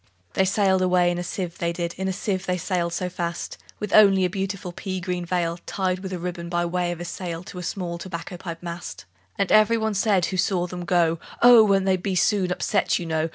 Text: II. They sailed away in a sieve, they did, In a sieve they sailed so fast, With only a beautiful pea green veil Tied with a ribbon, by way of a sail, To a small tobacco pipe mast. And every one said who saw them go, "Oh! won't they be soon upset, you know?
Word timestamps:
II. 0.01 0.07
They 0.33 0.45
sailed 0.45 0.81
away 0.81 1.11
in 1.11 1.19
a 1.19 1.23
sieve, 1.23 1.59
they 1.59 1.71
did, 1.71 1.93
In 1.93 2.07
a 2.07 2.11
sieve 2.11 2.47
they 2.47 2.57
sailed 2.57 2.91
so 2.91 3.07
fast, 3.07 3.59
With 3.79 3.93
only 3.93 4.25
a 4.25 4.31
beautiful 4.31 4.71
pea 4.71 4.99
green 4.99 5.25
veil 5.27 5.59
Tied 5.67 5.99
with 5.99 6.11
a 6.11 6.17
ribbon, 6.17 6.49
by 6.49 6.65
way 6.65 6.91
of 6.91 6.99
a 6.99 7.05
sail, 7.05 7.43
To 7.43 7.59
a 7.59 7.61
small 7.61 7.99
tobacco 7.99 8.35
pipe 8.35 8.63
mast. 8.63 9.05
And 9.37 9.51
every 9.51 9.77
one 9.77 9.93
said 9.93 10.25
who 10.25 10.37
saw 10.37 10.65
them 10.65 10.85
go, 10.85 11.19
"Oh! 11.43 11.63
won't 11.63 11.85
they 11.85 11.97
be 11.97 12.15
soon 12.15 12.51
upset, 12.51 12.97
you 12.97 13.05
know? 13.05 13.29